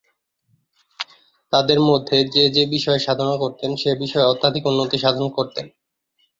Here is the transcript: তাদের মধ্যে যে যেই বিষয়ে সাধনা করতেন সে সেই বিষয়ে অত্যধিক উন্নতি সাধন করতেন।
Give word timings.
তাদের 1.53 1.79
মধ্যে 1.81 2.17
যে 2.35 2.43
যেই 2.49 2.69
বিষয়ে 2.69 2.99
সাধনা 2.99 3.35
করতেন 3.37 3.71
সে 3.73 3.81
সেই 3.83 3.97
বিষয়ে 3.99 4.29
অত্যধিক 4.31 4.63
উন্নতি 4.65 4.97
সাধন 4.97 5.25
করতেন। 5.29 5.65